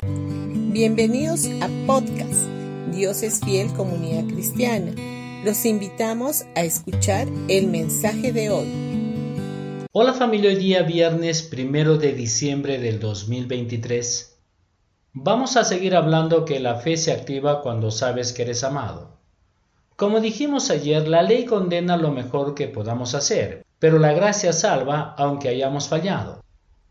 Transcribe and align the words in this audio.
Bienvenidos 0.00 1.48
a 1.60 1.68
podcast 1.84 2.46
Dios 2.92 3.24
es 3.24 3.40
fiel 3.40 3.72
comunidad 3.72 4.32
cristiana. 4.32 4.92
Los 5.44 5.66
invitamos 5.66 6.44
a 6.54 6.62
escuchar 6.62 7.26
el 7.48 7.66
mensaje 7.66 8.32
de 8.32 8.48
hoy. 8.48 9.88
Hola 9.90 10.14
familia, 10.14 10.50
hoy 10.50 10.56
día 10.56 10.82
viernes 10.84 11.42
primero 11.42 11.96
de 11.96 12.12
diciembre 12.12 12.78
del 12.78 13.00
2023. 13.00 14.38
Vamos 15.14 15.56
a 15.56 15.64
seguir 15.64 15.96
hablando 15.96 16.44
que 16.44 16.60
la 16.60 16.76
fe 16.76 16.96
se 16.96 17.10
activa 17.10 17.60
cuando 17.60 17.90
sabes 17.90 18.32
que 18.32 18.42
eres 18.42 18.62
amado. 18.62 19.18
Como 19.96 20.20
dijimos 20.20 20.70
ayer, 20.70 21.08
la 21.08 21.24
ley 21.24 21.44
condena 21.44 21.96
lo 21.96 22.12
mejor 22.12 22.54
que 22.54 22.68
podamos 22.68 23.16
hacer, 23.16 23.66
pero 23.80 23.98
la 23.98 24.12
gracia 24.12 24.52
salva 24.52 25.16
aunque 25.18 25.48
hayamos 25.48 25.88
fallado. 25.88 26.44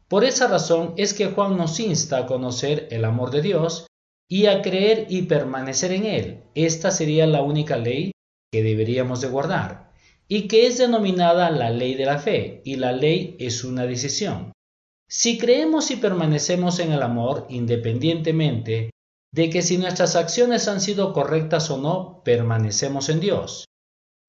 Por 0.08 0.24
esa 0.24 0.48
razón 0.48 0.94
es 0.98 1.14
que 1.14 1.28
Juan 1.28 1.58
nos 1.58 1.80
insta 1.80 2.20
a 2.20 2.26
conocer 2.26 2.88
el 2.92 3.04
amor 3.06 3.32
de 3.32 3.42
Dios 3.42 3.88
y 4.30 4.46
a 4.46 4.62
creer 4.62 5.08
y 5.10 5.24
permanecer 5.24 5.92
en 5.92 6.06
él. 6.06 6.44
Esta 6.56 6.92
sería 6.92 7.28
la 7.28 7.42
única 7.42 7.78
ley 7.78 8.12
que 8.52 8.64
deberíamos 8.64 9.22
de 9.22 9.28
guardar 9.28 9.88
y 10.28 10.48
que 10.48 10.68
es 10.68 10.78
denominada 10.78 11.50
la 11.52 11.70
ley 11.70 11.96
de 11.96 12.06
la 12.06 12.20
fe, 12.20 12.62
y 12.66 12.76
la 12.76 12.92
ley 12.92 13.38
es 13.40 13.64
una 13.64 13.86
decisión. 13.86 14.52
Si 15.10 15.38
creemos 15.38 15.90
y 15.90 15.96
permanecemos 15.96 16.80
en 16.80 16.92
el 16.92 17.02
amor, 17.02 17.46
independientemente 17.50 18.90
de 19.34 19.50
que 19.50 19.62
si 19.62 19.78
nuestras 19.78 20.16
acciones 20.16 20.68
han 20.68 20.82
sido 20.82 21.14
correctas 21.14 21.70
o 21.70 21.78
no, 21.78 22.22
permanecemos 22.24 23.08
en 23.10 23.20
Dios. 23.22 23.66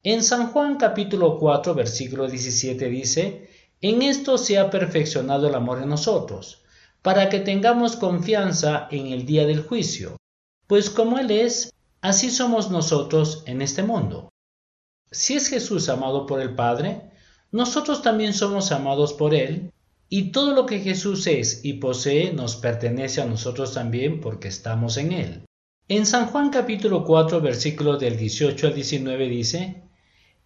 En 0.05 0.22
San 0.22 0.52
Juan 0.52 0.77
capítulo 0.77 1.38
4 1.38 1.74
versículo 1.74 2.28
17 2.28 2.88
dice, 2.88 3.48
en 3.80 4.02
esto 4.02 4.38
se 4.38 4.59
ha 4.59 4.70
perfeccionado 4.70 5.48
el 5.48 5.55
amor 5.55 5.80
en 5.82 5.88
nosotros, 5.88 6.62
para 7.02 7.28
que 7.28 7.38
tengamos 7.38 7.96
confianza 7.96 8.88
en 8.91 9.09
el 9.09 9.24
día 9.24 9.46
del 9.46 9.62
juicio, 9.62 10.16
pues 10.66 10.91
como 10.91 11.19
Él 11.19 11.30
es, 11.30 11.73
así 12.00 12.30
somos 12.30 12.70
nosotros 12.70 13.44
en 13.47 13.62
este 13.62 13.83
mundo. 13.83 14.30
Si 15.11 15.34
es 15.34 15.48
Jesús 15.48 15.89
amado 15.89 16.27
por 16.27 16.41
el 16.41 16.55
Padre, 16.55 17.11
nosotros 17.52 18.02
también 18.02 18.34
somos 18.34 18.72
amados 18.72 19.12
por 19.12 19.34
Él, 19.34 19.72
y 20.08 20.33
todo 20.33 20.55
lo 20.55 20.67
que 20.67 20.80
Jesús 20.80 21.27
es 21.27 21.64
y 21.64 21.74
posee 21.74 22.33
nos 22.33 22.56
pertenece 22.56 23.20
a 23.20 23.27
nosotros 23.27 23.74
también 23.74 24.20
porque 24.20 24.48
estamos 24.48 24.97
en 24.97 25.12
Él. 25.12 25.45
En 25.86 26.05
San 26.05 26.27
Juan 26.27 26.50
capítulo 26.50 27.05
4 27.05 27.41
versículos 27.41 28.00
del 28.00 28.17
18 28.17 28.67
al 28.67 28.74
19 28.74 29.28
dice, 29.28 29.83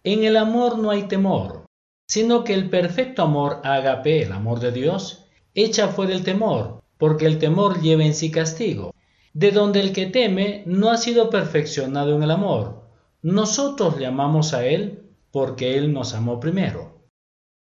En 0.03 0.23
el 0.23 0.37
amor 0.37 0.77
no 0.77 0.91
hay 0.91 1.03
temor, 1.03 1.62
sino 2.07 2.43
que 2.43 2.53
el 2.53 2.69
perfecto 2.69 3.23
amor 3.23 3.61
agape, 3.63 4.23
el 4.23 4.31
amor 4.31 4.59
de 4.59 4.71
Dios, 4.71 5.25
echa 5.53 5.87
fuera 5.87 6.13
el 6.13 6.23
temor, 6.23 6.83
porque 6.97 7.25
el 7.25 7.39
temor 7.39 7.81
lleva 7.81 8.03
en 8.03 8.13
sí 8.13 8.31
castigo, 8.31 8.93
de 9.33 9.51
donde 9.51 9.79
el 9.79 9.93
que 9.93 10.05
teme 10.05 10.63
no 10.65 10.91
ha 10.91 10.97
sido 10.97 11.29
perfeccionado 11.29 12.15
en 12.15 12.23
el 12.23 12.31
amor. 12.31 12.83
Nosotros 13.21 13.97
le 13.97 14.05
amamos 14.05 14.53
a 14.53 14.65
Él 14.65 15.09
porque 15.31 15.77
Él 15.77 15.93
nos 15.93 16.13
amó 16.13 16.39
primero. 16.39 17.01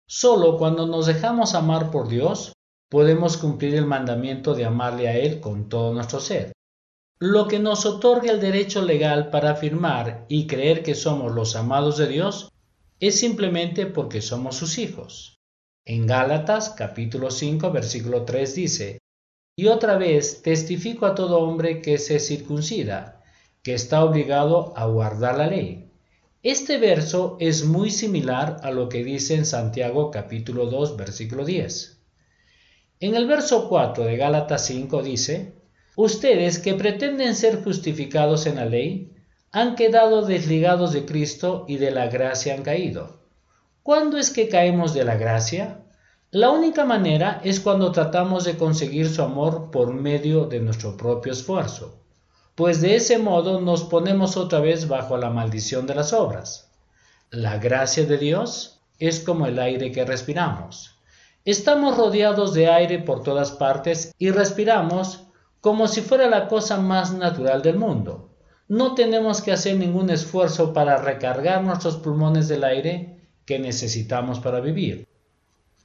Solo 0.07 0.57
cuando 0.57 0.85
nos 0.85 1.07
dejamos 1.07 1.55
amar 1.55 1.89
por 1.89 2.07
Dios, 2.07 2.53
podemos 2.89 3.37
cumplir 3.37 3.73
el 3.75 3.85
mandamiento 3.85 4.53
de 4.53 4.65
amarle 4.65 5.07
a 5.07 5.17
Él 5.17 5.39
con 5.39 5.67
todo 5.67 5.93
nuestro 5.93 6.19
ser. 6.19 6.51
Lo 7.19 7.47
que 7.47 7.59
nos 7.59 7.85
otorga 7.85 8.31
el 8.31 8.39
derecho 8.39 8.81
legal 8.81 9.29
para 9.29 9.51
afirmar 9.51 10.25
y 10.27 10.47
creer 10.47 10.83
que 10.83 10.93
somos 10.93 11.33
los 11.33 11.55
amados 11.55 11.97
de 11.97 12.07
Dios 12.07 12.51
es 13.07 13.19
simplemente 13.19 13.85
porque 13.85 14.21
somos 14.21 14.55
sus 14.55 14.77
hijos. 14.77 15.37
En 15.85 16.07
Gálatas 16.07 16.69
capítulo 16.69 17.29
5 17.29 17.71
versículo 17.71 18.23
3 18.23 18.55
dice, 18.55 18.99
Y 19.57 19.67
otra 19.67 19.97
vez 19.97 20.41
testifico 20.41 21.05
a 21.05 21.13
todo 21.13 21.39
hombre 21.39 21.81
que 21.81 21.97
se 21.97 22.19
circuncida, 22.19 23.23
que 23.61 23.73
está 23.73 24.03
obligado 24.03 24.73
a 24.77 24.85
guardar 24.85 25.37
la 25.37 25.47
ley. 25.47 25.91
Este 26.41 26.77
verso 26.77 27.37
es 27.39 27.65
muy 27.65 27.89
similar 27.89 28.57
a 28.61 28.71
lo 28.71 28.87
que 28.87 29.03
dice 29.03 29.35
en 29.35 29.45
Santiago 29.45 30.11
capítulo 30.11 30.67
2 30.67 30.97
versículo 30.97 31.43
10. 31.43 32.01
En 32.99 33.15
el 33.15 33.27
verso 33.27 33.67
4 33.67 34.05
de 34.05 34.17
Gálatas 34.17 34.65
5 34.67 35.03
dice, 35.03 35.55
Ustedes 35.95 36.59
que 36.59 36.73
pretenden 36.73 37.35
ser 37.35 37.63
justificados 37.63 38.47
en 38.47 38.57
la 38.57 38.65
ley, 38.65 39.14
han 39.55 39.75
quedado 39.75 40.25
desligados 40.25 40.91
de 40.91 41.05
Cristo 41.05 41.63
y 41.69 41.77
de 41.77 41.89
la 41.89 42.07
gracia 42.07 42.53
han 42.53 42.61
caído. 42.61 43.21
¿Cuándo 43.83 44.17
es 44.17 44.29
que 44.29 44.49
caemos 44.49 44.93
de 44.93 45.05
la 45.05 45.15
gracia? 45.15 45.79
La 46.29 46.49
única 46.49 46.83
manera 46.83 47.39
es 47.41 47.61
cuando 47.61 47.93
tratamos 47.93 48.43
de 48.43 48.57
conseguir 48.57 49.07
su 49.07 49.21
amor 49.21 49.71
por 49.71 49.93
medio 49.93 50.47
de 50.47 50.59
nuestro 50.59 50.97
propio 50.97 51.31
esfuerzo, 51.31 52.01
pues 52.53 52.81
de 52.81 52.97
ese 52.97 53.17
modo 53.17 53.61
nos 53.61 53.85
ponemos 53.85 54.35
otra 54.35 54.59
vez 54.59 54.89
bajo 54.89 55.15
la 55.15 55.29
maldición 55.29 55.87
de 55.87 55.95
las 55.95 56.11
obras. 56.11 56.69
La 57.29 57.57
gracia 57.57 58.05
de 58.05 58.17
Dios 58.17 58.81
es 58.99 59.21
como 59.21 59.45
el 59.45 59.57
aire 59.57 59.89
que 59.93 60.03
respiramos. 60.03 60.97
Estamos 61.45 61.95
rodeados 61.95 62.53
de 62.53 62.67
aire 62.67 62.99
por 62.99 63.23
todas 63.23 63.51
partes 63.51 64.13
y 64.19 64.31
respiramos 64.31 65.21
como 65.61 65.87
si 65.87 66.01
fuera 66.01 66.27
la 66.27 66.49
cosa 66.49 66.75
más 66.75 67.13
natural 67.13 67.61
del 67.61 67.77
mundo. 67.77 68.34
No 68.67 68.95
tenemos 68.95 69.41
que 69.41 69.51
hacer 69.51 69.77
ningún 69.77 70.09
esfuerzo 70.09 70.73
para 70.73 70.97
recargar 70.97 71.63
nuestros 71.63 71.97
pulmones 71.97 72.47
del 72.47 72.63
aire 72.63 73.19
que 73.45 73.59
necesitamos 73.59 74.39
para 74.39 74.59
vivir. 74.59 75.07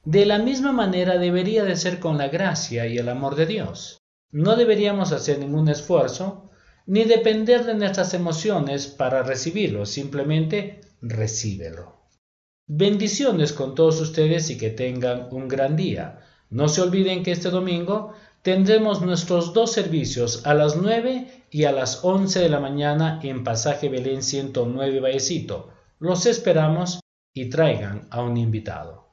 De 0.03 0.25
la 0.25 0.39
misma 0.39 0.71
manera 0.71 1.19
debería 1.19 1.63
de 1.63 1.75
ser 1.75 1.99
con 1.99 2.17
la 2.17 2.29
gracia 2.29 2.87
y 2.87 2.97
el 2.97 3.07
amor 3.07 3.35
de 3.35 3.45
Dios. 3.45 3.99
No 4.31 4.55
deberíamos 4.55 5.11
hacer 5.11 5.37
ningún 5.37 5.69
esfuerzo 5.69 6.49
ni 6.87 7.03
depender 7.03 7.65
de 7.65 7.75
nuestras 7.75 8.15
emociones 8.15 8.87
para 8.87 9.21
recibirlo, 9.21 9.85
simplemente 9.85 10.81
recíbelo. 11.01 12.01
Bendiciones 12.67 13.53
con 13.53 13.75
todos 13.75 14.01
ustedes 14.01 14.49
y 14.49 14.57
que 14.57 14.71
tengan 14.71 15.27
un 15.31 15.47
gran 15.47 15.75
día. 15.75 16.21
No 16.49 16.67
se 16.67 16.81
olviden 16.81 17.21
que 17.21 17.31
este 17.31 17.49
domingo 17.51 18.13
tendremos 18.41 19.01
nuestros 19.01 19.53
dos 19.53 19.71
servicios 19.71 20.45
a 20.47 20.55
las 20.55 20.75
9 20.75 21.40
y 21.51 21.65
a 21.65 21.73
las 21.73 22.03
11 22.03 22.39
de 22.39 22.49
la 22.49 22.61
mañana 22.61 23.19
en 23.21 23.43
Pasaje 23.43 23.89
Belén 23.89 24.23
109 24.23 25.01
Vallecito. 25.01 25.69
Los 25.99 26.25
esperamos 26.25 27.01
y 27.33 27.49
traigan 27.49 28.07
a 28.09 28.21
un 28.21 28.37
invitado. 28.37 29.10